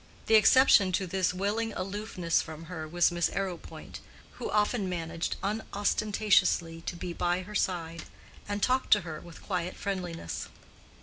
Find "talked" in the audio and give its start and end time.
8.63-8.89